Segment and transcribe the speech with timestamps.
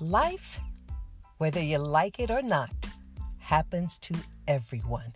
[0.00, 0.58] Life,
[1.36, 2.70] whether you like it or not,
[3.38, 4.14] happens to
[4.48, 5.12] everyone.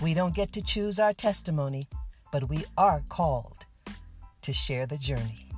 [0.00, 1.88] We don't get to choose our testimony,
[2.30, 3.66] but we are called
[4.42, 5.50] to share the journey.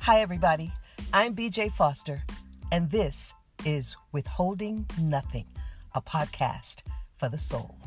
[0.00, 0.70] Hi, everybody.
[1.14, 2.22] I'm BJ Foster,
[2.70, 3.32] and this
[3.64, 5.46] is Withholding Nothing,
[5.94, 6.82] a podcast
[7.16, 7.79] for the soul.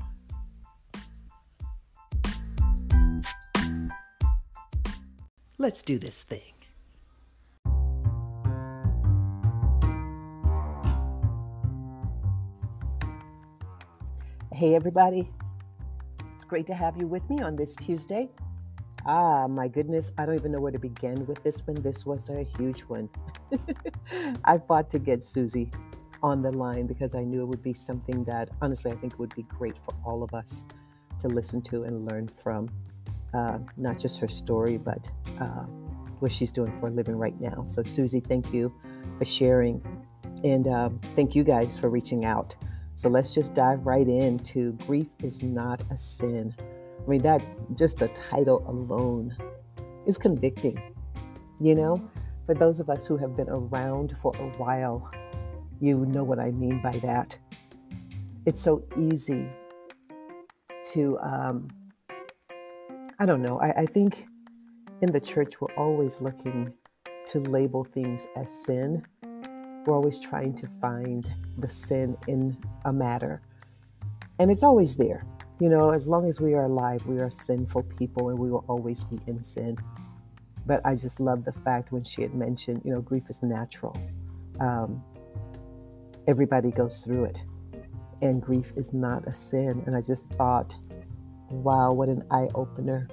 [5.64, 6.42] Let's do this thing.
[14.52, 15.32] Hey, everybody.
[16.34, 18.30] It's great to have you with me on this Tuesday.
[19.06, 21.82] Ah, my goodness, I don't even know where to begin with this one.
[21.82, 23.08] This was a huge one.
[24.44, 25.72] I fought to get Susie
[26.22, 29.34] on the line because I knew it would be something that, honestly, I think would
[29.34, 30.68] be great for all of us
[31.22, 32.68] to listen to and learn from
[33.34, 35.66] uh, not just her story, but uh,
[36.20, 37.64] what she's doing for a living right now.
[37.66, 38.74] So, Susie, thank you
[39.18, 39.82] for sharing.
[40.44, 42.56] And um, thank you guys for reaching out.
[42.96, 46.56] So, let's just dive right into grief is not a sin.
[46.60, 47.42] I mean, that
[47.76, 49.36] just the title alone
[50.06, 50.82] is convicting.
[51.60, 52.10] You know,
[52.46, 55.12] for those of us who have been around for a while,
[55.80, 57.38] you know what I mean by that.
[58.46, 59.50] It's so easy
[60.92, 61.70] to um,
[63.24, 63.58] I don't know.
[63.62, 64.28] I, I think
[65.02, 66.74] in the church, we're always looking
[67.28, 69.02] to label things as sin.
[69.86, 73.42] We're always trying to find the sin in a matter.
[74.40, 75.26] And it's always there.
[75.62, 78.66] You know, as long as we are alive, we are sinful people and we will
[78.68, 79.78] always be in sin.
[80.66, 83.98] But I just love the fact when she had mentioned, you know, grief is natural.
[84.60, 85.02] Um,
[86.28, 87.42] everybody goes through it.
[88.22, 89.82] And grief is not a sin.
[89.86, 90.76] And I just thought,
[91.62, 93.08] wow, what an eye opener.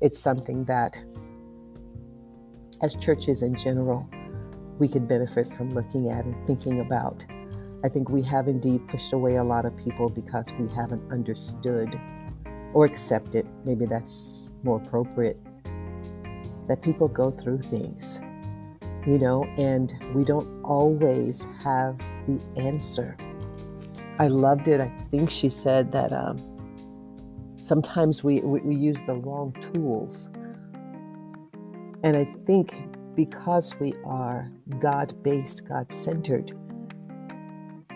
[0.00, 1.00] It's something that,
[2.82, 4.08] as churches in general,
[4.78, 7.24] we could benefit from looking at and thinking about.
[7.84, 11.98] I think we have indeed pushed away a lot of people because we haven't understood
[12.72, 15.38] or accepted, maybe that's more appropriate,
[16.68, 18.20] that people go through things,
[19.06, 23.16] you know, and we don't always have the answer.
[24.18, 24.80] I loved it.
[24.80, 26.36] I think she said that um,
[27.60, 30.28] sometimes we, we, we use the wrong tools.
[32.02, 32.74] And I think
[33.14, 36.52] because we are God based, God centered,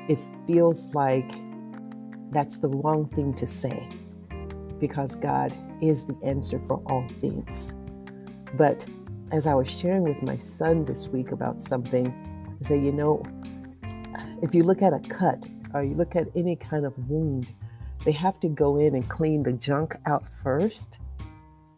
[0.08, 1.30] it feels like
[2.30, 3.88] that's the wrong thing to say
[4.78, 7.72] because God is the answer for all things.
[8.54, 8.86] But
[9.32, 12.06] as I was sharing with my son this week about something,
[12.60, 13.22] I say, you know,
[14.42, 17.46] if you look at a cut or you look at any kind of wound,
[18.04, 20.98] they have to go in and clean the junk out first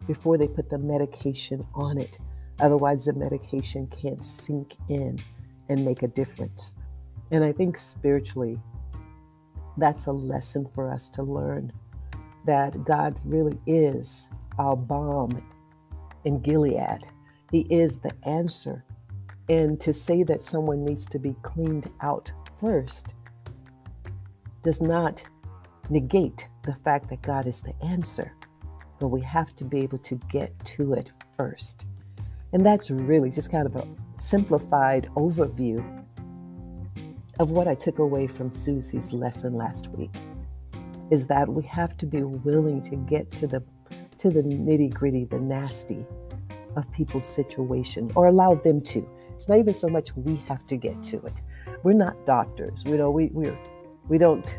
[0.07, 2.19] before they put the medication on it.
[2.59, 5.19] Otherwise, the medication can't sink in
[5.69, 6.75] and make a difference.
[7.31, 8.61] And I think spiritually,
[9.77, 11.73] that's a lesson for us to learn
[12.47, 14.29] that God really is
[14.59, 15.43] our balm
[16.25, 17.07] in Gilead.
[17.51, 18.85] He is the answer.
[19.49, 23.15] And to say that someone needs to be cleaned out first
[24.63, 25.25] does not
[25.91, 28.33] negate the fact that God is the answer,
[29.01, 31.87] but we have to be able to get to it first.
[32.53, 35.85] And that's really just kind of a simplified overview
[37.39, 40.15] of what I took away from Susie's lesson last week
[41.11, 43.63] is that we have to be willing to get to the
[44.19, 46.07] to the nitty-gritty, the nasty
[46.75, 49.07] of people's situation or allow them to.
[49.35, 51.35] It's not even so much we have to get to it.
[51.83, 52.85] We're not doctors.
[52.85, 53.59] We know, we we're
[54.09, 54.59] we don't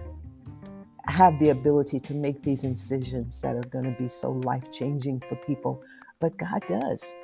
[1.08, 5.22] have the ability to make these incisions that are going to be so life changing
[5.28, 5.82] for people,
[6.20, 7.16] but God does.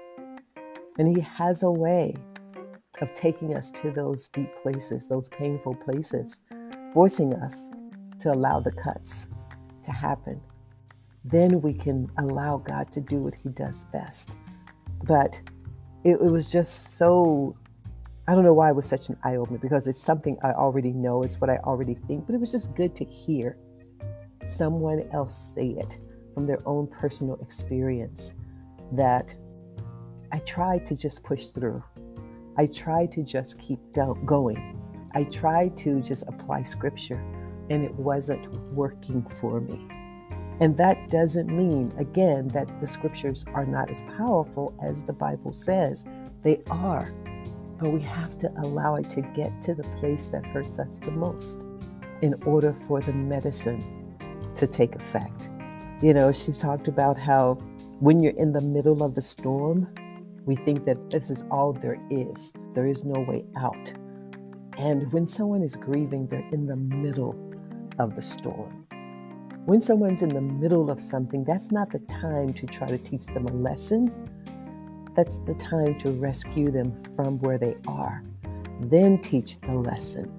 [0.97, 2.15] And He has a way
[3.01, 6.41] of taking us to those deep places, those painful places,
[6.93, 7.69] forcing us
[8.19, 9.27] to allow the cuts
[9.83, 10.39] to happen.
[11.25, 14.37] Then we can allow God to do what He does best.
[15.03, 15.41] But
[16.03, 17.57] it, it was just so
[18.25, 20.93] I don't know why it was such an eye opener because it's something I already
[20.93, 23.57] know, it's what I already think, but it was just good to hear
[24.47, 25.97] someone else say it
[26.33, 28.33] from their own personal experience
[28.91, 29.35] that
[30.31, 31.83] I tried to just push through.
[32.57, 33.79] I tried to just keep
[34.25, 34.79] going.
[35.13, 37.23] I tried to just apply scripture
[37.69, 39.87] and it wasn't working for me.
[40.59, 45.53] And that doesn't mean, again, that the scriptures are not as powerful as the Bible
[45.53, 46.05] says.
[46.43, 47.11] They are.
[47.79, 51.11] But we have to allow it to get to the place that hurts us the
[51.11, 51.65] most
[52.21, 54.02] in order for the medicine
[54.55, 55.49] to take effect.
[56.01, 57.55] You know, she talked about how
[57.99, 59.87] when you're in the middle of the storm,
[60.45, 63.93] We think that this is all there is, there is no way out.
[64.77, 67.35] And when someone is grieving, they're in the middle
[67.99, 68.85] of the storm.
[69.65, 73.27] When someone's in the middle of something, that's not the time to try to teach
[73.27, 74.11] them a lesson.
[75.15, 78.23] That's the time to rescue them from where they are.
[78.81, 80.31] Then teach the lesson.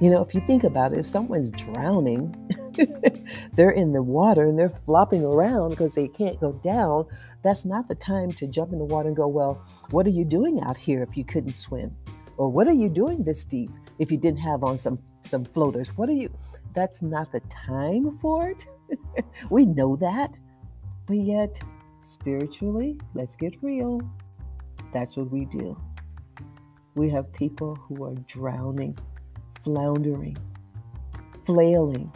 [0.00, 2.34] You know, if you think about it, if someone's drowning,
[3.54, 7.06] they're in the water and they're flopping around because they can't go down.
[7.42, 10.24] That's not the time to jump in the water and go, Well, what are you
[10.24, 11.96] doing out here if you couldn't swim?
[12.36, 15.88] Or what are you doing this deep if you didn't have on some, some floaters?
[15.96, 16.30] What are you?
[16.74, 18.66] That's not the time for it.
[19.50, 20.34] we know that.
[21.06, 21.60] But yet,
[22.02, 24.00] spiritually, let's get real.
[24.92, 25.80] That's what we do.
[26.94, 28.98] We have people who are drowning,
[29.60, 30.36] floundering,
[31.44, 32.12] flailing,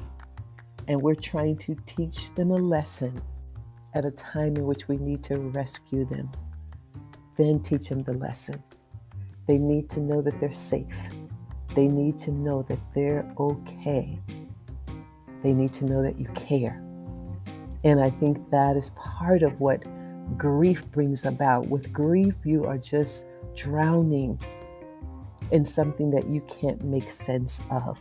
[0.90, 3.22] and we're trying to teach them a lesson
[3.94, 6.28] at a time in which we need to rescue them.
[7.38, 8.60] Then teach them the lesson.
[9.46, 11.08] They need to know that they're safe.
[11.76, 14.18] They need to know that they're okay.
[15.44, 16.82] They need to know that you care.
[17.84, 19.84] And I think that is part of what
[20.36, 21.68] grief brings about.
[21.68, 24.40] With grief, you are just drowning
[25.52, 27.96] in something that you can't make sense of.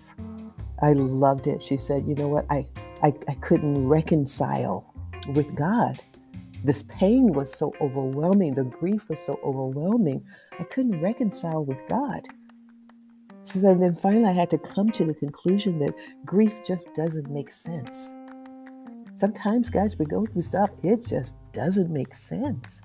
[0.82, 1.62] I loved it.
[1.62, 2.46] She said, You know what?
[2.50, 2.68] I,
[3.04, 4.94] I, I couldn't reconcile
[5.34, 6.00] with God.
[6.64, 8.54] This pain was so overwhelming.
[8.54, 10.24] The grief was so overwhelming.
[10.60, 12.22] I couldn't reconcile with God.
[13.46, 15.96] She said, and then finally I had to come to the conclusion that
[16.26, 18.14] grief just doesn't make sense.
[19.16, 22.82] Sometimes, guys, we go through stuff, it just doesn't make sense.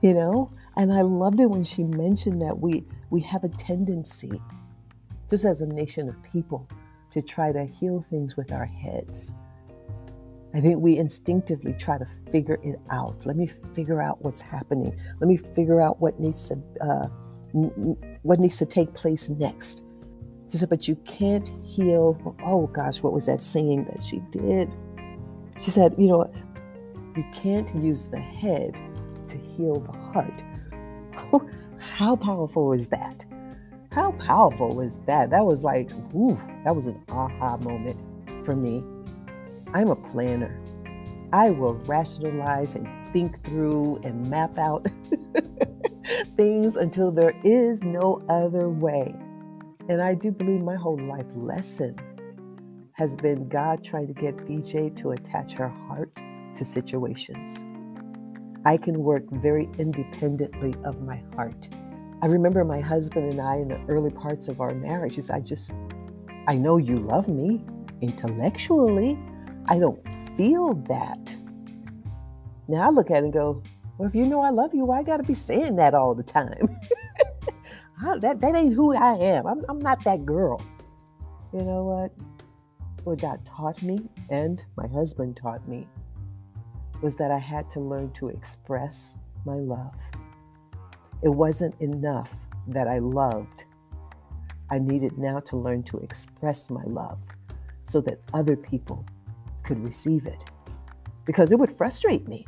[0.00, 0.50] You know?
[0.76, 4.40] And I loved it when she mentioned that we we have a tendency,
[5.28, 6.68] just as a nation of people,
[7.12, 9.32] to try to heal things with our heads.
[10.52, 13.24] I think we instinctively try to figure it out.
[13.24, 14.98] Let me figure out what's happening.
[15.20, 17.06] Let me figure out what needs to uh,
[18.22, 19.84] what needs to take place next.
[20.50, 22.36] She said, but you can't heal.
[22.44, 24.72] Oh gosh, what was that saying that she did?
[25.58, 26.32] She said, you know,
[27.16, 28.80] you can't use the head
[29.28, 30.42] to heal the heart.
[31.78, 33.24] How powerful is that?
[33.92, 35.30] How powerful was that?
[35.30, 38.02] That was like, whew, that was an aha moment
[38.44, 38.84] for me.
[39.72, 40.60] I'm a planner.
[41.32, 44.86] I will rationalize and think through and map out
[46.36, 49.14] things until there is no other way.
[49.88, 51.96] And I do believe my whole life lesson
[52.92, 56.20] has been God trying to get BJ to attach her heart
[56.54, 57.64] to situations.
[58.66, 61.68] I can work very independently of my heart.
[62.22, 65.72] I remember my husband and I in the early parts of our marriage, I just,
[66.50, 67.60] I know you love me
[68.00, 69.16] intellectually.
[69.66, 70.04] I don't
[70.36, 71.36] feel that.
[72.66, 73.62] Now I look at it and go,
[73.96, 76.12] well, if you know I love you, why I got to be saying that all
[76.12, 76.68] the time?
[78.02, 79.46] I, that, that ain't who I am.
[79.46, 80.60] I'm, I'm not that girl.
[81.52, 82.12] You know what?
[83.04, 85.86] What God taught me and my husband taught me
[87.00, 89.14] was that I had to learn to express
[89.46, 89.94] my love.
[91.22, 92.34] It wasn't enough
[92.66, 93.66] that I loved.
[94.70, 97.20] I needed now to learn to express my love
[97.84, 99.04] so that other people
[99.62, 100.44] could receive it.
[101.24, 102.46] Because it would frustrate me.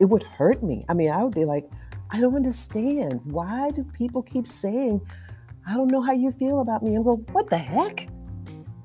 [0.00, 0.84] It would hurt me.
[0.88, 1.68] I mean, I would be like,
[2.10, 3.20] I don't understand.
[3.24, 5.00] Why do people keep saying,
[5.66, 6.94] I don't know how you feel about me?
[6.94, 8.08] I'm what the heck?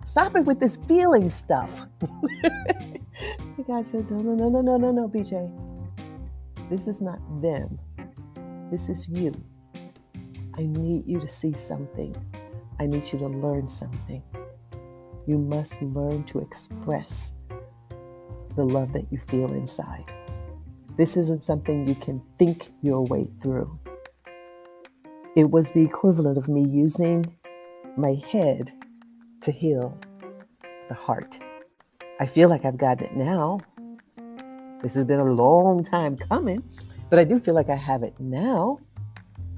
[0.04, 1.86] Stop it with this feeling stuff.
[2.00, 5.52] the guy said, No, no, no, no, no, no, no, BJ.
[6.70, 7.80] This is not them.
[8.70, 9.32] This is you.
[10.58, 12.16] I need you to see something.
[12.84, 14.22] I need you to learn something.
[15.26, 17.34] You must learn to express
[18.58, 20.12] the love that you feel inside.
[20.98, 23.80] This isn't something you can think your way through.
[25.38, 27.26] It was the equivalent of me using
[27.96, 28.74] my head
[29.44, 29.98] to heal
[30.90, 31.40] the heart.
[32.20, 33.62] I feel like I've gotten it now.
[34.82, 36.62] This has been a long time coming,
[37.10, 38.78] but I do feel like I have it now.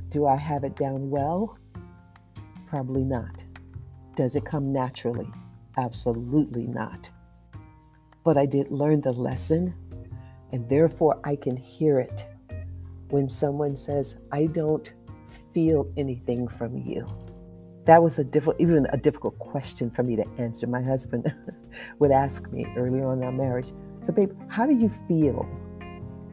[0.10, 1.58] Do I have it down well?
[2.76, 3.46] Probably not.
[4.18, 5.30] Does it come naturally?
[5.78, 7.10] Absolutely not.
[8.26, 9.74] But I did learn the lesson
[10.52, 12.28] and therefore I can hear it
[13.12, 14.92] when someone says, I don't
[15.54, 17.08] feel anything from you.
[17.86, 20.68] That was a difficult, even a difficult question for me to answer.
[20.68, 21.34] My husband
[22.00, 25.48] would ask me early on in our marriage, So, babe, how do you feel?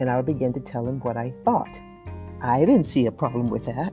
[0.01, 1.81] And I would begin to tell him what I thought.
[2.41, 3.93] I didn't see a problem with that.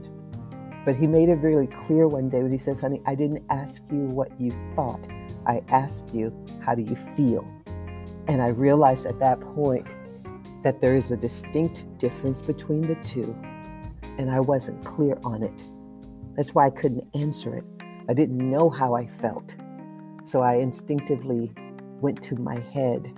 [0.84, 3.82] But he made it really clear one day when he says, Honey, I didn't ask
[3.90, 5.06] you what you thought.
[5.46, 6.32] I asked you,
[6.64, 7.46] How do you feel?
[8.28, 9.86] And I realized at that point
[10.62, 13.36] that there is a distinct difference between the two,
[14.18, 15.64] and I wasn't clear on it.
[16.36, 17.64] That's why I couldn't answer it.
[18.08, 19.54] I didn't know how I felt.
[20.24, 21.52] So I instinctively
[22.00, 23.12] went to my head.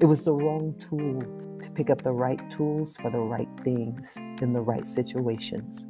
[0.00, 1.20] It was the wrong tool
[1.60, 5.86] to pick up the right tools for the right things in the right situations.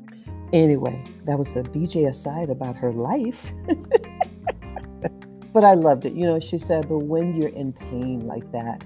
[0.55, 3.51] Anyway, that was a BJ aside about her life.
[5.53, 6.13] but I loved it.
[6.13, 8.85] You know, she said, but when you're in pain like that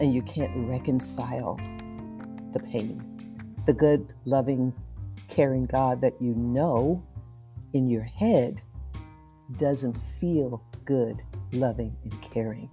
[0.00, 1.54] and you can't reconcile
[2.52, 3.00] the pain,
[3.64, 4.72] the good, loving,
[5.28, 7.00] caring God that you know
[7.74, 8.60] in your head
[9.56, 12.68] doesn't feel good, loving, and caring.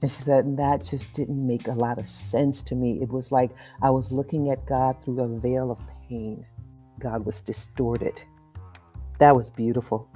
[0.00, 3.02] And she said, and that just didn't make a lot of sense to me.
[3.02, 3.50] It was like
[3.82, 6.46] I was looking at God through a veil of pain.
[7.04, 8.24] God was distorted.
[9.18, 10.08] That was beautiful.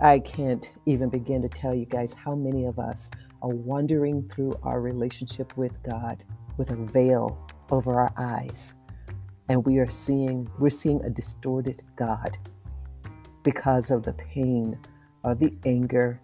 [0.00, 3.10] I can't even begin to tell you guys how many of us
[3.42, 6.24] are wandering through our relationship with God
[6.56, 7.38] with a veil
[7.70, 8.72] over our eyes.
[9.50, 12.38] And we are seeing, we're seeing a distorted God
[13.42, 14.78] because of the pain
[15.24, 16.18] or the anger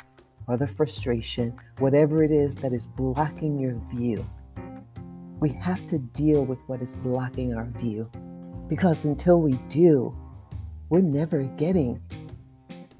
[0.47, 4.27] or the frustration, whatever it is that is blocking your view.
[5.41, 8.11] We have to deal with what is blocking our view
[8.71, 10.17] because until we do,
[10.89, 12.01] we're never getting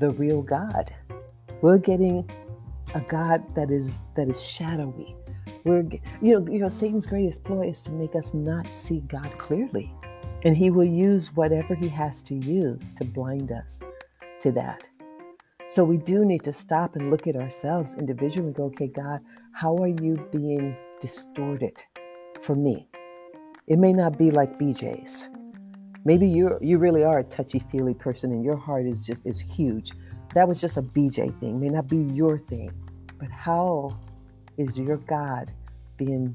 [0.01, 0.93] the real God.
[1.63, 2.29] We're getting
[2.95, 5.15] a God that is that is shadowy.
[5.65, 5.85] We're
[6.21, 9.95] you know, you know Satan's greatest ploy is to make us not see God clearly.
[10.43, 13.81] And he will use whatever he has to use to blind us
[14.41, 14.89] to that.
[15.69, 19.21] So we do need to stop and look at ourselves individually and go, okay, God,
[19.53, 21.81] how are you being distorted
[22.41, 22.89] for me?
[23.69, 25.30] It may not be like BJ's.
[26.05, 29.93] Maybe you you really are a touchy-feely person and your heart is just is huge.
[30.35, 32.73] That was just a BJ thing, may not be your thing.
[33.19, 33.99] But how
[34.57, 35.53] is your God
[35.97, 36.35] being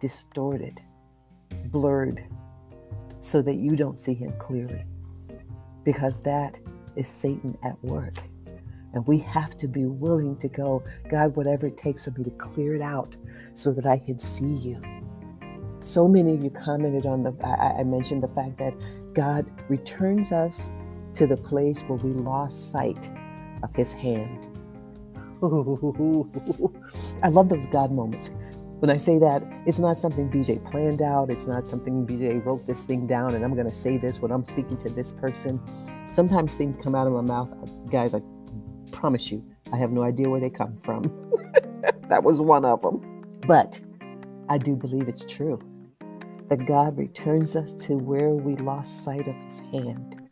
[0.00, 0.80] distorted,
[1.66, 2.24] blurred,
[3.20, 4.84] so that you don't see him clearly?
[5.84, 6.58] Because that
[6.96, 8.14] is Satan at work.
[8.94, 12.30] And we have to be willing to go, God, whatever it takes for me to
[12.30, 13.14] clear it out
[13.52, 14.80] so that I can see you.
[15.86, 18.74] So many of you commented on the, I, I mentioned the fact that
[19.14, 20.72] God returns us
[21.14, 23.08] to the place where we lost sight
[23.62, 24.48] of his hand.
[27.22, 28.32] I love those God moments.
[28.80, 31.30] When I say that, it's not something BJ planned out.
[31.30, 34.32] It's not something BJ wrote this thing down and I'm going to say this when
[34.32, 35.60] I'm speaking to this person.
[36.10, 37.54] Sometimes things come out of my mouth.
[37.92, 38.22] Guys, I
[38.90, 39.40] promise you,
[39.72, 41.02] I have no idea where they come from.
[42.08, 43.22] that was one of them.
[43.46, 43.80] But
[44.48, 45.60] I do believe it's true
[46.48, 50.22] that God returns us to where we lost sight of his hand.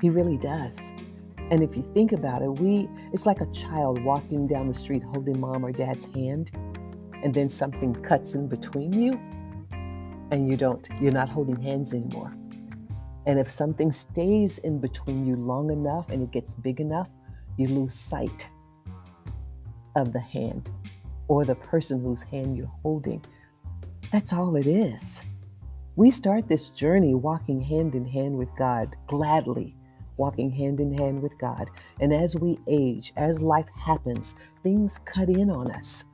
[0.00, 0.92] He really does.
[1.50, 5.02] And if you think about it, we it's like a child walking down the street
[5.02, 6.50] holding mom or dad's hand
[7.22, 9.18] and then something cuts in between you
[10.30, 12.34] and you don't you're not holding hands anymore.
[13.26, 17.14] And if something stays in between you long enough and it gets big enough,
[17.56, 18.48] you lose sight
[19.96, 20.70] of the hand
[21.28, 23.22] or the person whose hand you're holding.
[24.10, 25.22] That's all it is.
[25.96, 29.76] We start this journey walking hand in hand with God, gladly
[30.16, 31.70] walking hand in hand with God.
[32.00, 36.04] And as we age, as life happens, things cut in on us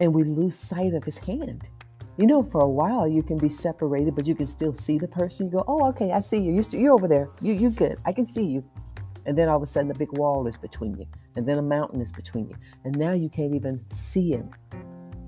[0.00, 1.68] and we lose sight of His hand.
[2.16, 5.08] You know, for a while you can be separated, but you can still see the
[5.08, 5.46] person.
[5.46, 6.52] You go, oh, okay, I see you.
[6.52, 7.28] You're, you're over there.
[7.40, 7.98] You, you're good.
[8.06, 8.64] I can see you.
[9.26, 11.62] And then all of a sudden, a big wall is between you, and then a
[11.62, 12.56] mountain is between you.
[12.84, 14.50] And now you can't even see him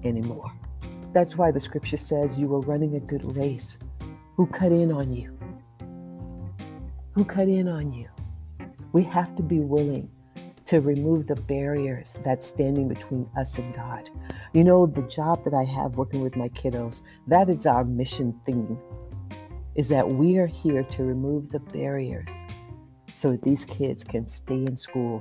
[0.04, 0.50] anymore.
[1.18, 3.76] That's why the scripture says you were running a good race.
[4.37, 5.37] Who cut in on you?
[7.10, 8.06] Who cut in on you?
[8.92, 10.08] We have to be willing
[10.66, 14.08] to remove the barriers that's standing between us and God.
[14.52, 18.40] You know, the job that I have working with my kiddos, that is our mission
[18.46, 18.78] thing,
[19.75, 22.46] is that we are here to remove the barriers
[23.12, 25.20] so that these kids can stay in school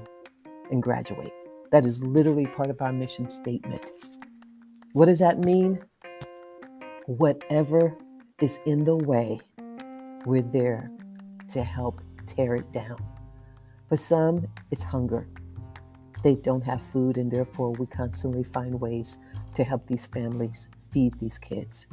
[0.70, 1.34] and graduate.
[1.72, 3.90] That is literally part of our mission statement.
[4.94, 5.84] What does that mean?
[7.06, 7.96] Whatever
[8.42, 9.40] is in the way,
[10.26, 10.90] we're there
[11.50, 12.98] to help tear it down.
[13.90, 15.28] For some, it's hunger.
[16.24, 19.18] They don't have food, and therefore, we constantly find ways
[19.56, 21.88] to help these families feed these kids.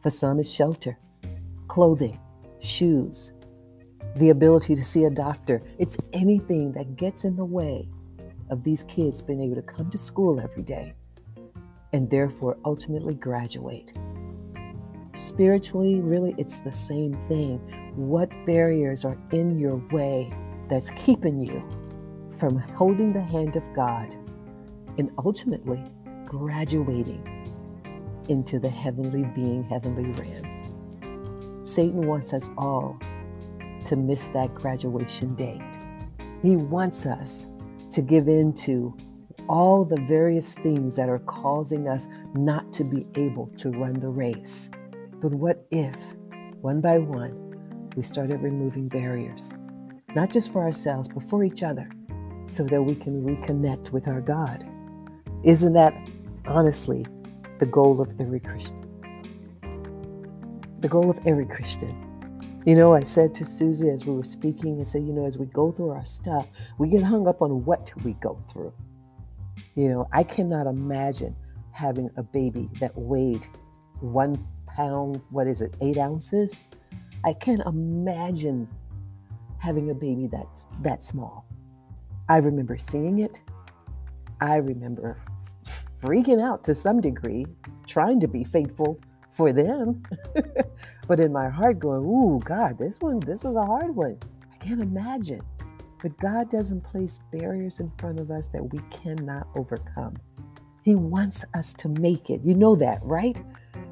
[0.00, 0.98] For some, it's shelter,
[1.66, 2.20] clothing,
[2.60, 3.32] shoes,
[4.16, 5.62] the ability to see a doctor.
[5.78, 7.88] It's anything that gets in the way
[8.50, 10.94] of these kids being able to come to school every day
[11.92, 13.92] and therefore ultimately graduate.
[15.14, 17.58] Spiritually, really, it's the same thing.
[17.96, 20.32] What barriers are in your way
[20.68, 21.68] that's keeping you
[22.30, 24.14] from holding the hand of God
[24.98, 25.82] and ultimately
[26.24, 27.26] graduating
[28.28, 31.68] into the heavenly being, heavenly realms.
[31.68, 32.98] Satan wants us all
[33.84, 35.60] to miss that graduation date.
[36.42, 37.46] He wants us
[37.90, 38.96] to give in to
[39.48, 44.08] all the various things that are causing us not to be able to run the
[44.08, 44.70] race.
[45.20, 45.96] But what if,
[46.60, 49.54] one by one, we started removing barriers,
[50.14, 51.90] not just for ourselves, but for each other,
[52.44, 54.66] so that we can reconnect with our God?
[55.42, 55.94] Isn't that
[56.46, 57.06] honestly
[57.58, 58.76] the goal of every Christian?
[60.80, 62.06] The goal of every Christian.
[62.66, 65.38] You know, I said to Susie as we were speaking, I said, you know, as
[65.38, 68.72] we go through our stuff, we get hung up on what we go through.
[69.74, 71.36] You know, I cannot imagine
[71.72, 73.46] having a baby that weighed
[74.00, 76.66] one pound, what is it, eight ounces?
[77.24, 78.68] I can't imagine
[79.58, 81.46] having a baby that's that small.
[82.28, 83.40] I remember seeing it.
[84.40, 85.20] I remember
[86.02, 87.46] freaking out to some degree,
[87.86, 88.98] trying to be faithful
[89.30, 90.02] for them.
[91.06, 94.18] but in my heart, going, Ooh, God, this one, this is a hard one.
[94.52, 95.42] I can't imagine.
[96.02, 100.16] But God doesn't place barriers in front of us that we cannot overcome.
[100.82, 102.40] He wants us to make it.
[102.42, 103.40] You know that, right?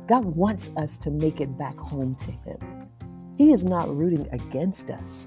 [0.07, 2.89] God wants us to make it back home to Him.
[3.37, 5.27] He is not rooting against us.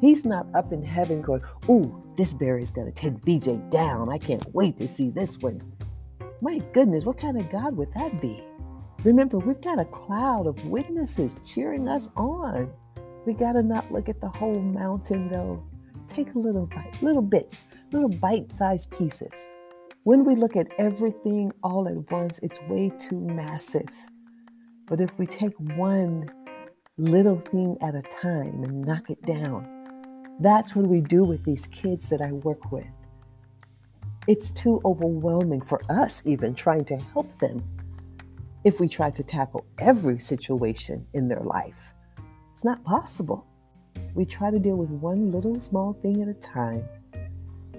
[0.00, 4.08] He's not up in heaven going, Ooh, this barrier is going to take BJ down.
[4.08, 5.60] I can't wait to see this one.
[6.40, 8.44] My goodness, what kind of God would that be?
[9.02, 12.70] Remember, we've got a cloud of witnesses cheering us on.
[13.26, 15.62] We got to not look at the whole mountain, though.
[16.08, 19.50] Take a little bite, little bits, little bite sized pieces.
[20.04, 23.88] When we look at everything all at once, it's way too massive.
[24.86, 26.30] But if we take one
[26.98, 29.66] little thing at a time and knock it down,
[30.40, 32.86] that's what we do with these kids that I work with.
[34.26, 37.62] It's too overwhelming for us, even trying to help them
[38.64, 41.94] if we try to tackle every situation in their life.
[42.52, 43.46] It's not possible.
[44.14, 46.88] We try to deal with one little small thing at a time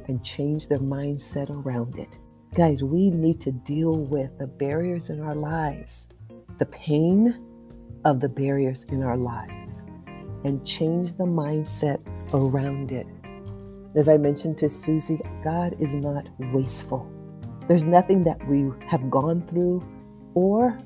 [0.07, 2.17] and change their mindset around it.
[2.53, 6.07] Guys, we need to deal with the barriers in our lives,
[6.57, 7.41] the pain
[8.05, 9.83] of the barriers in our lives,
[10.43, 11.99] and change the mindset
[12.33, 13.07] around it.
[13.95, 17.11] As I mentioned to Susie, God is not wasteful.
[17.67, 19.81] There's nothing that we have gone through
[20.33, 20.77] or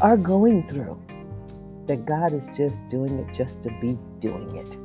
[0.00, 1.00] are going through
[1.86, 4.78] that God is just doing it just to be doing it.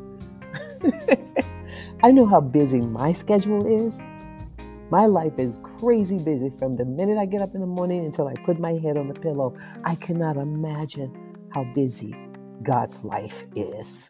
[2.03, 4.01] I know how busy my schedule is.
[4.89, 8.27] My life is crazy busy from the minute I get up in the morning until
[8.27, 9.55] I put my head on the pillow.
[9.85, 12.15] I cannot imagine how busy
[12.63, 14.09] God's life is.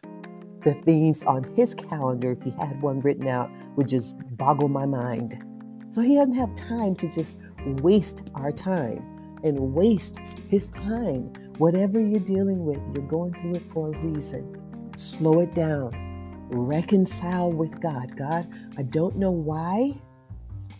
[0.64, 4.86] The things on his calendar, if he had one written out, would just boggle my
[4.86, 5.42] mind.
[5.90, 9.11] So he doesn't have time to just waste our time
[9.44, 11.32] and waste his time.
[11.58, 14.60] Whatever you're dealing with, you're going through it for a reason.
[14.96, 16.48] Slow it down.
[16.50, 18.16] Reconcile with God.
[18.16, 19.94] God, I don't know why.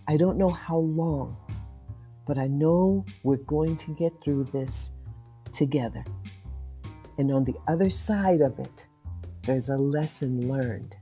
[0.08, 1.36] I don't know how long,
[2.26, 4.90] but I know we're going to get through this
[5.52, 6.04] together.
[7.18, 8.86] And on the other side of it,
[9.44, 10.96] there's a lesson learned.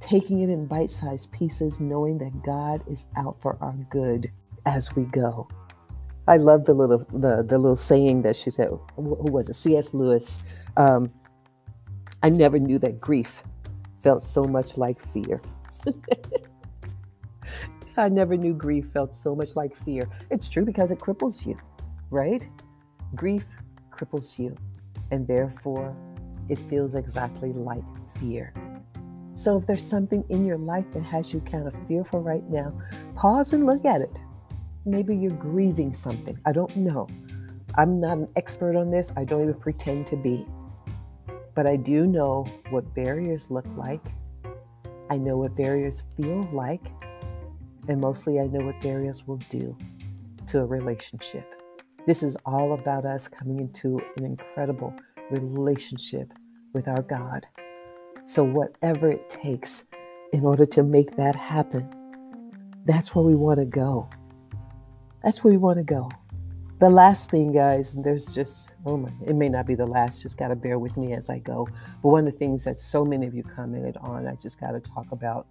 [0.00, 4.30] Taking it in bite sized pieces, knowing that God is out for our good
[4.66, 5.48] as we go.
[6.26, 8.68] I love the little the the little saying that she said.
[8.96, 9.54] Who was it?
[9.54, 9.92] C.S.
[9.92, 10.38] Lewis.
[10.76, 11.12] Um,
[12.22, 13.42] I never knew that grief
[14.00, 15.40] felt so much like fear.
[17.96, 20.08] I never knew grief felt so much like fear.
[20.30, 21.56] It's true because it cripples you,
[22.10, 22.44] right?
[23.14, 23.46] Grief
[23.92, 24.56] cripples you,
[25.10, 25.94] and therefore
[26.48, 27.84] it feels exactly like
[28.18, 28.52] fear.
[29.34, 32.72] So if there's something in your life that has you kind of fearful right now,
[33.14, 34.18] pause and look at it.
[34.86, 36.38] Maybe you're grieving something.
[36.44, 37.08] I don't know.
[37.76, 39.10] I'm not an expert on this.
[39.16, 40.46] I don't even pretend to be.
[41.54, 44.04] But I do know what barriers look like.
[45.08, 46.84] I know what barriers feel like.
[47.88, 49.76] And mostly, I know what barriers will do
[50.48, 51.50] to a relationship.
[52.06, 54.94] This is all about us coming into an incredible
[55.30, 56.30] relationship
[56.74, 57.46] with our God.
[58.26, 59.84] So, whatever it takes
[60.32, 61.88] in order to make that happen,
[62.84, 64.08] that's where we want to go.
[65.24, 66.10] That's where we want to go.
[66.80, 70.36] The last thing, guys, there's just, oh my, it may not be the last, just
[70.36, 71.66] got to bear with me as I go.
[72.02, 74.72] But one of the things that so many of you commented on, I just got
[74.72, 75.46] to talk about,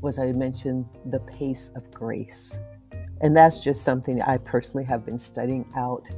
[0.00, 2.58] was I mentioned the pace of grace.
[3.20, 6.10] And that's just something I personally have been studying out.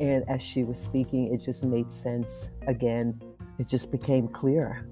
[0.00, 3.20] And as she was speaking, it just made sense again.
[3.58, 4.88] It just became clearer.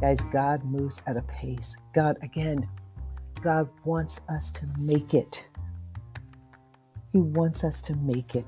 [0.00, 1.74] Guys, God moves at a pace.
[1.94, 2.68] God, again,
[3.40, 5.48] God wants us to make it.
[7.12, 8.46] He wants us to make it.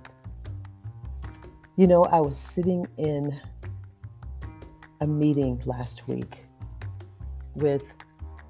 [1.77, 3.39] You know, I was sitting in
[5.01, 6.39] a meeting last week
[7.55, 7.95] with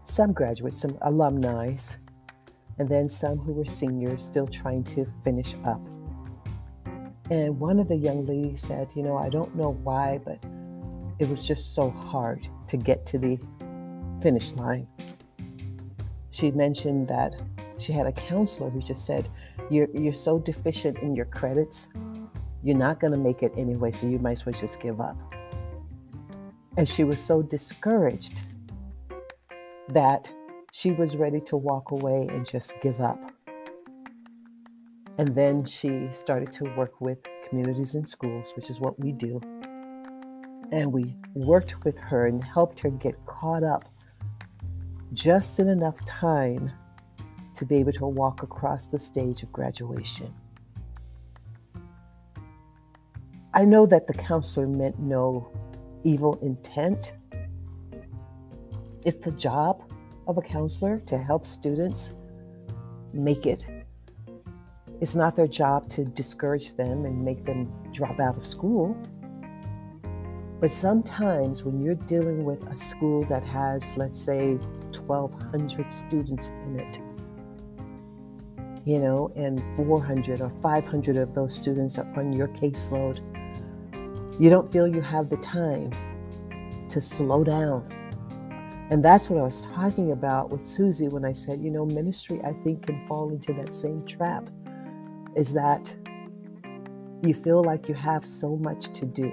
[0.04, 1.76] some graduates, some alumni,
[2.78, 5.80] and then some who were seniors still trying to finish up.
[7.30, 10.44] And one of the young ladies said, You know, I don't know why, but
[11.18, 13.38] it was just so hard to get to the
[14.20, 14.86] finish line.
[16.30, 17.34] She mentioned that
[17.84, 19.28] she had a counselor who just said,
[19.70, 21.88] You're, you're so deficient in your credits,
[22.62, 25.16] you're not going to make it anyway, so you might as well just give up.
[26.76, 28.40] And she was so discouraged
[29.90, 30.32] that
[30.72, 33.20] she was ready to walk away and just give up.
[35.18, 37.18] And then she started to work with
[37.48, 39.40] Communities In Schools, which is what we do.
[40.72, 43.84] And we worked with her and helped her get caught up
[45.12, 46.72] just in enough time
[47.54, 50.32] to be able to walk across the stage of graduation.
[53.52, 55.50] I know that the counselor meant no
[56.02, 57.14] evil intent.
[59.06, 59.82] It's the job
[60.26, 62.12] of a counselor to help students
[63.12, 63.66] make it
[65.00, 68.96] it's not their job to discourage them and make them drop out of school.
[70.60, 76.78] But sometimes when you're dealing with a school that has, let's say, 1,200 students in
[76.78, 77.00] it,
[78.84, 83.20] you know, and 400 or 500 of those students are on your caseload,
[84.38, 85.90] you don't feel you have the time
[86.88, 87.88] to slow down.
[88.90, 92.40] And that's what I was talking about with Susie when I said, you know, ministry,
[92.44, 94.50] I think, can fall into that same trap
[95.34, 95.94] is that
[97.22, 99.32] you feel like you have so much to do.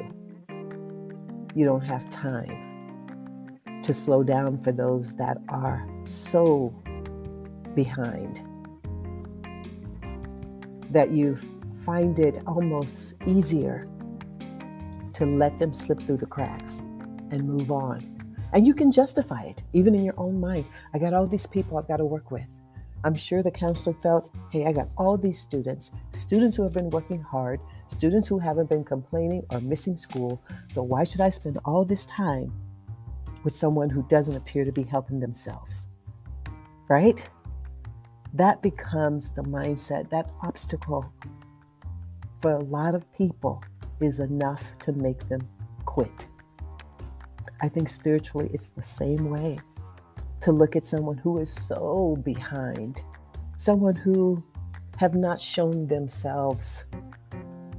[1.53, 6.73] You don't have time to slow down for those that are so
[7.75, 8.39] behind
[10.91, 11.37] that you
[11.85, 13.87] find it almost easier
[15.13, 16.79] to let them slip through the cracks
[17.31, 18.07] and move on.
[18.53, 20.65] And you can justify it, even in your own mind.
[20.93, 22.47] I got all these people I've got to work with.
[23.03, 26.89] I'm sure the counselor felt, hey, I got all these students, students who have been
[26.89, 30.43] working hard, students who haven't been complaining or missing school.
[30.67, 32.53] So why should I spend all this time
[33.43, 35.87] with someone who doesn't appear to be helping themselves?
[36.89, 37.27] Right?
[38.33, 41.11] That becomes the mindset, that obstacle
[42.39, 43.63] for a lot of people
[43.99, 45.47] is enough to make them
[45.85, 46.27] quit.
[47.61, 49.59] I think spiritually it's the same way
[50.41, 53.01] to look at someone who is so behind,
[53.57, 54.43] someone who
[54.97, 56.85] have not shown themselves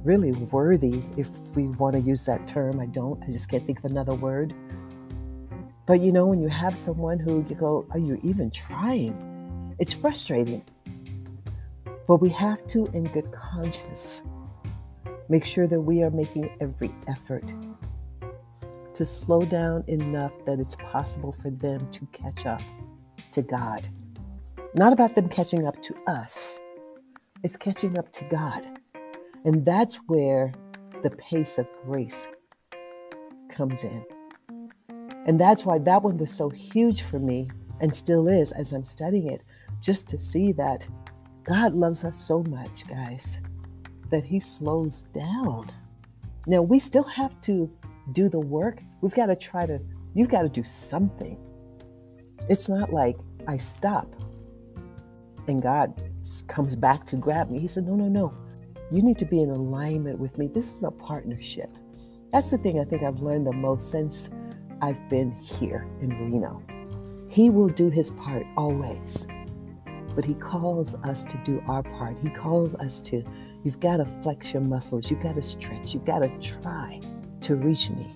[0.03, 2.79] really worthy, if we want to use that term.
[2.79, 4.53] I don't, I just can't think of another word.
[5.85, 9.32] But you know, when you have someone who you go, Are you even trying?
[9.79, 10.63] It's frustrating.
[12.07, 14.21] But we have to, in good conscience,
[15.29, 17.53] make sure that we are making every effort
[18.93, 22.61] to slow down enough that it's possible for them to catch up
[23.31, 23.87] to God.
[24.75, 26.59] Not about them catching up to us,
[27.43, 28.79] it's catching up to God.
[29.45, 30.53] And that's where
[31.01, 32.27] the pace of grace
[33.49, 34.05] comes in.
[35.25, 37.49] And that's why that one was so huge for me
[37.81, 39.43] and still is as I'm studying it,
[39.83, 40.87] just to see that
[41.43, 43.41] God loves us so much, guys,
[44.09, 45.69] that He slows down.
[46.47, 47.69] Now, we still have to
[48.13, 49.79] do the work, we've got to try to,
[50.13, 51.37] you've got to do something.
[52.49, 53.15] It's not like
[53.47, 54.15] I stop
[55.47, 55.93] and God
[56.23, 57.59] just comes back to grab me.
[57.59, 58.33] He said, No, no, no.
[58.91, 60.47] You need to be in alignment with me.
[60.47, 61.69] This is a partnership.
[62.31, 64.29] That's the thing I think I've learned the most since
[64.81, 66.61] I've been here in Reno.
[67.29, 69.25] He will do his part always,
[70.15, 72.17] but he calls us to do our part.
[72.19, 73.23] He calls us to,
[73.63, 77.01] you've got to flex your muscles, you've got to stretch, you've got to try
[77.41, 78.15] to reach me.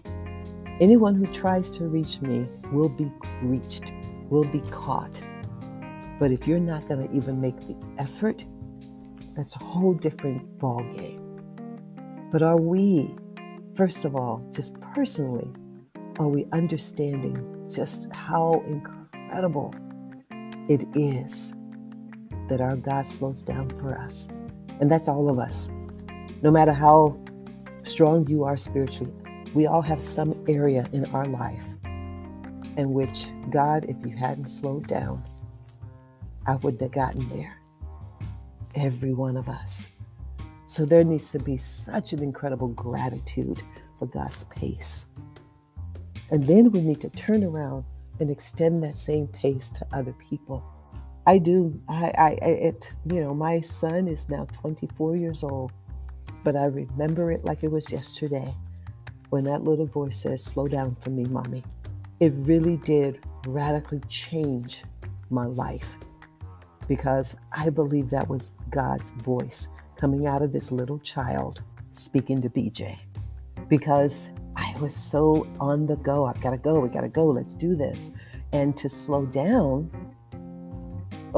[0.80, 3.94] Anyone who tries to reach me will be reached,
[4.30, 5.22] will be caught.
[6.20, 8.46] But if you're not going to even make the effort,
[9.36, 11.22] that's a whole different ballgame.
[12.32, 13.16] But are we,
[13.76, 15.48] first of all, just personally,
[16.20, 19.74] are we understanding just how incredible
[20.68, 21.54] it is
[22.50, 24.28] that our God slows down for us?
[24.80, 25.70] And that's all of us.
[26.42, 27.18] No matter how
[27.84, 29.14] strong you are spiritually,
[29.54, 31.66] we all have some area in our life
[32.78, 35.24] in which God, if you hadn't slowed down,
[36.46, 37.58] I wouldn't have gotten there.
[38.76, 39.88] Every one of us.
[40.68, 43.64] So there needs to be such an incredible gratitude
[43.98, 45.06] for God's pace.
[46.30, 47.86] And then we need to turn around
[48.20, 50.64] and extend that same pace to other people.
[51.28, 51.80] I do.
[51.90, 55.74] I, I, it, you know, my son is now 24 years old
[56.46, 58.56] But I remember it like it was yesterday
[59.32, 61.64] when that little voice says, Slow down for me, mommy.
[62.22, 64.84] It really did radically change
[65.30, 65.98] my life
[66.88, 71.62] because I believe that was God's voice coming out of this little child
[71.92, 72.98] speaking to BJ.
[73.70, 76.26] Because I was so on the go.
[76.26, 76.80] I've got to go.
[76.80, 77.26] We got to go.
[77.28, 78.12] Let's do this.
[78.54, 79.92] And to slow down,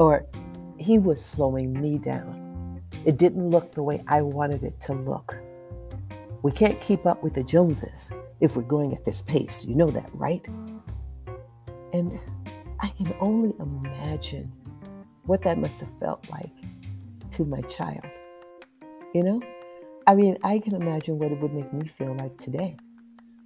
[0.00, 0.24] or
[0.78, 2.80] he was slowing me down.
[3.04, 5.36] It didn't look the way I wanted it to look.
[6.40, 8.10] We can't keep up with the Joneses
[8.40, 9.62] if we're going at this pace.
[9.62, 10.48] You know that, right?
[11.92, 12.18] And
[12.80, 14.50] I can only imagine
[15.26, 16.54] what that must have felt like
[17.32, 18.06] to my child.
[19.12, 19.42] You know?
[20.06, 22.74] I mean, I can imagine what it would make me feel like today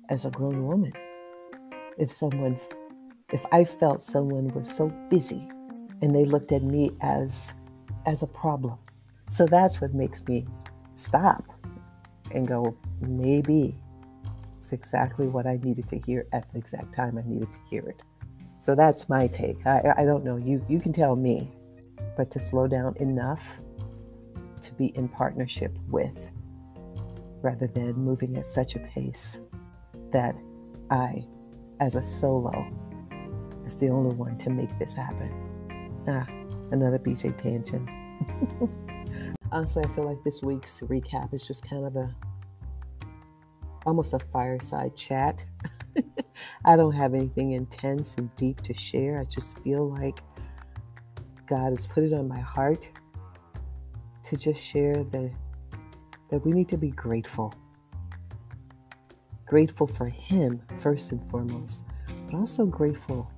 [0.08, 0.92] as a grown woman
[1.98, 2.60] if someone
[3.32, 5.48] if I felt someone was so busy
[6.02, 7.52] and they looked at me as
[8.06, 8.78] as a problem.
[9.30, 10.46] So that's what makes me
[10.94, 11.44] stop
[12.32, 13.76] and go, maybe
[14.58, 17.86] it's exactly what I needed to hear at the exact time I needed to hear
[17.88, 18.02] it.
[18.58, 19.66] So that's my take.
[19.66, 20.36] I, I don't know.
[20.36, 21.50] You you can tell me,
[22.16, 23.58] but to slow down enough
[24.62, 26.30] to be in partnership with
[27.42, 29.38] rather than moving at such a pace
[30.12, 30.34] that
[30.90, 31.26] I,
[31.80, 32.66] as a solo,
[33.66, 35.43] is the only one to make this happen.
[36.06, 36.26] Ah,
[36.70, 37.88] another BJ tangent.
[39.52, 42.14] Honestly, I feel like this week's recap is just kind of a
[43.86, 45.44] almost a fireside chat.
[46.64, 49.18] I don't have anything intense and deep to share.
[49.18, 50.20] I just feel like
[51.46, 52.88] God has put it on my heart
[54.24, 55.30] to just share the
[56.30, 57.54] that we need to be grateful.
[59.46, 61.84] Grateful for Him, first and foremost,
[62.26, 63.30] but also grateful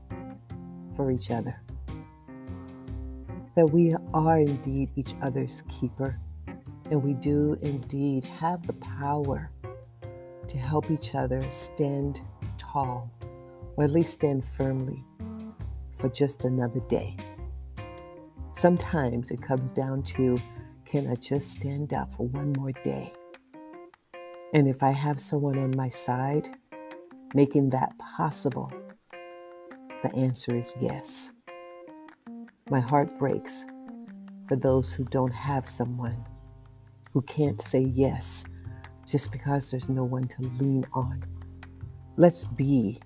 [0.96, 1.60] for each other.
[3.56, 6.20] That we are indeed each other's keeper,
[6.90, 9.50] and we do indeed have the power
[10.46, 12.20] to help each other stand
[12.58, 13.10] tall,
[13.76, 15.02] or at least stand firmly
[15.96, 17.16] for just another day.
[18.52, 20.38] Sometimes it comes down to
[20.84, 23.12] can I just stand up for one more day?
[24.54, 26.48] And if I have someone on my side
[27.34, 28.72] making that possible,
[30.02, 31.32] the answer is yes.
[32.68, 33.64] My heart breaks
[34.48, 36.24] for those who don't have someone,
[37.12, 38.44] who can't say yes
[39.06, 41.24] just because there's no one to lean on.
[42.16, 42.98] Let's be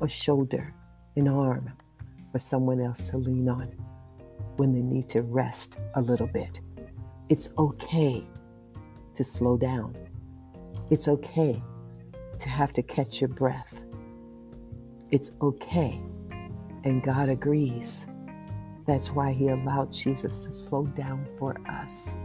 [0.00, 0.74] a shoulder,
[1.14, 1.70] an arm
[2.32, 3.66] for someone else to lean on
[4.56, 6.58] when they need to rest a little bit.
[7.28, 8.24] It's okay
[9.14, 9.96] to slow down.
[10.90, 11.62] It's okay
[12.40, 13.84] to have to catch your breath.
[15.12, 16.00] It's okay.
[16.82, 18.04] And God agrees.
[18.86, 22.16] That's why He allowed Jesus to slow down for us,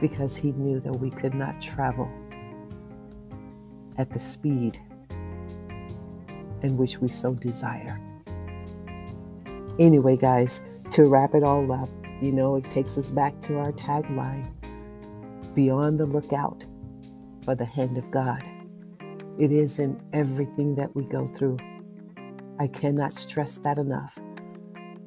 [0.00, 2.10] because He knew that we could not travel
[3.96, 4.80] at the speed
[6.62, 8.00] in which we so desire.
[9.78, 11.88] Anyway, guys, to wrap it all up,
[12.20, 14.50] you know, it takes us back to our tagline
[15.54, 16.64] Be on the lookout
[17.44, 18.42] for the hand of God.
[19.38, 21.58] It is in everything that we go through.
[22.58, 24.18] I cannot stress that enough.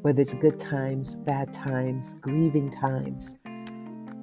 [0.01, 3.35] Whether it's good times, bad times, grieving times,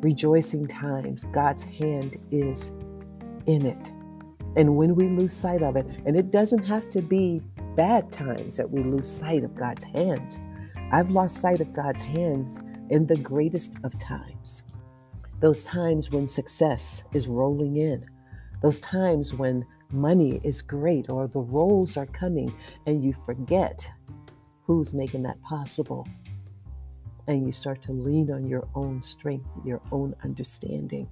[0.01, 2.71] rejoicing times, God's hand is
[3.47, 3.93] in it.
[4.57, 7.43] And when we lose sight of it, and it doesn't have to be
[7.77, 10.39] bad times that we lose sight of God's hand,
[10.93, 12.59] I've lost sight of God's hands
[12.91, 14.63] in the greatest of times.
[15.41, 18.07] Those times when success is rolling in,
[18.63, 22.55] those times when money is great or the roles are coming
[22.87, 23.91] and you forget
[24.65, 26.07] who's making that possible.
[27.27, 31.09] And you start to lean on your own strength, your own understanding.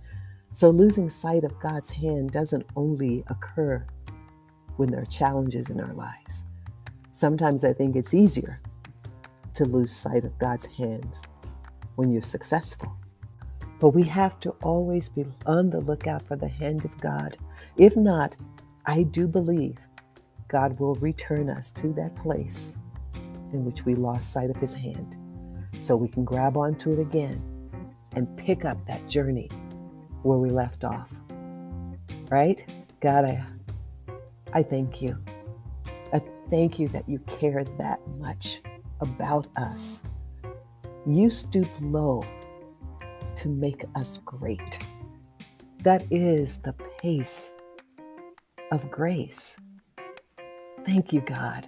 [0.52, 3.86] So losing sight of God's hand doesn't only occur
[4.76, 6.44] when there are challenges in our lives.
[7.12, 8.58] Sometimes I think it's easier
[9.54, 11.22] to lose sight of God's hands
[11.96, 12.96] when you're successful.
[13.80, 17.36] But we have to always be on the lookout for the hand of God.
[17.76, 18.36] If not,
[18.86, 19.76] I do believe
[20.48, 22.76] God will return us to that place
[23.52, 25.16] in which we lost sight of his hand
[25.78, 27.42] so we can grab onto it again
[28.14, 29.48] and pick up that journey
[30.22, 31.10] where we left off.
[32.30, 32.64] Right?
[33.00, 33.44] God, I,
[34.52, 35.16] I thank you.
[36.12, 38.60] I thank you that you care that much
[39.00, 40.02] about us.
[41.06, 42.24] You stoop low
[43.36, 44.78] to make us great.
[45.82, 47.56] That is the pace
[48.70, 49.56] of grace.
[50.86, 51.66] Thank you, God,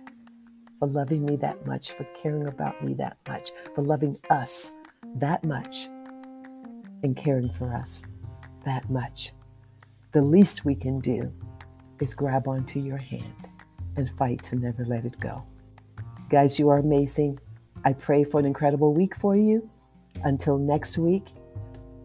[0.85, 4.71] for loving me that much, for caring about me that much, for loving us
[5.17, 5.89] that much,
[7.03, 8.03] and caring for us
[8.67, 9.33] that much.
[10.13, 11.33] The least we can do
[12.03, 13.49] is grab onto your hand
[13.97, 15.43] and fight to never let it go.
[16.29, 17.39] Guys, you are amazing.
[17.87, 19.69] I pray for an incredible week for you.
[20.23, 21.29] Until next week,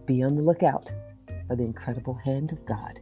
[0.05, 0.89] be on the lookout
[1.49, 3.01] for the incredible hand of God.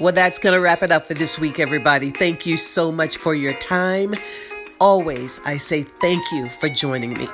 [0.00, 2.12] Well, that's going to wrap it up for this week, everybody.
[2.12, 4.14] Thank you so much for your time.
[4.80, 7.28] Always, I say thank you for joining me.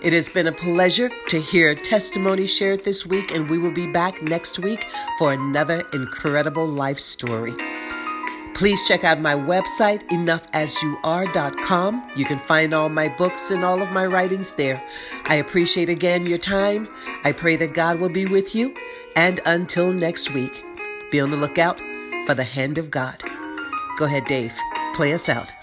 [0.00, 3.92] It has been a pleasure to hear testimony shared this week, and we will be
[3.92, 4.86] back next week
[5.18, 7.52] for another incredible life story.
[8.54, 12.12] Please check out my website, enoughasyouare.com.
[12.16, 14.82] You can find all my books and all of my writings there.
[15.26, 16.88] I appreciate again your time.
[17.22, 18.74] I pray that God will be with you.
[19.14, 20.64] And until next week,
[21.10, 21.82] be on the lookout
[22.28, 23.22] for the hand of God.
[23.96, 24.54] Go ahead, Dave.
[24.92, 25.57] Play us out.